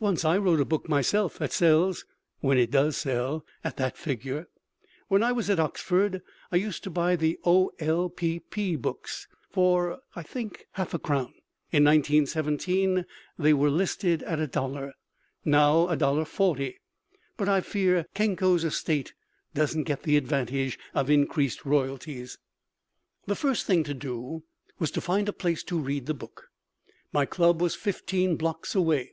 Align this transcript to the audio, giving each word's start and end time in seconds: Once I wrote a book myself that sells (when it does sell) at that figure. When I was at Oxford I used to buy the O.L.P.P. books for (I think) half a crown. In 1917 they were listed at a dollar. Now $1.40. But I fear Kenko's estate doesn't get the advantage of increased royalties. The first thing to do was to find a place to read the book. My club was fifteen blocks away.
Once 0.00 0.24
I 0.24 0.36
wrote 0.36 0.58
a 0.58 0.64
book 0.64 0.88
myself 0.88 1.38
that 1.38 1.52
sells 1.52 2.04
(when 2.40 2.58
it 2.58 2.72
does 2.72 2.96
sell) 2.96 3.46
at 3.62 3.76
that 3.76 3.96
figure. 3.96 4.48
When 5.06 5.22
I 5.22 5.30
was 5.30 5.48
at 5.48 5.60
Oxford 5.60 6.22
I 6.50 6.56
used 6.56 6.82
to 6.82 6.90
buy 6.90 7.14
the 7.14 7.38
O.L.P.P. 7.44 8.74
books 8.74 9.28
for 9.48 10.00
(I 10.16 10.24
think) 10.24 10.66
half 10.72 10.92
a 10.92 10.98
crown. 10.98 11.34
In 11.70 11.84
1917 11.84 13.06
they 13.38 13.54
were 13.54 13.70
listed 13.70 14.24
at 14.24 14.40
a 14.40 14.48
dollar. 14.48 14.92
Now 15.44 15.86
$1.40. 15.86 16.74
But 17.36 17.48
I 17.48 17.60
fear 17.60 18.06
Kenko's 18.12 18.64
estate 18.64 19.14
doesn't 19.54 19.84
get 19.84 20.02
the 20.02 20.16
advantage 20.16 20.80
of 20.94 21.08
increased 21.08 21.64
royalties. 21.64 22.38
The 23.26 23.36
first 23.36 23.66
thing 23.68 23.84
to 23.84 23.94
do 23.94 24.42
was 24.80 24.90
to 24.90 25.00
find 25.00 25.28
a 25.28 25.32
place 25.32 25.62
to 25.62 25.78
read 25.78 26.06
the 26.06 26.12
book. 26.14 26.48
My 27.12 27.24
club 27.24 27.62
was 27.62 27.76
fifteen 27.76 28.34
blocks 28.34 28.74
away. 28.74 29.12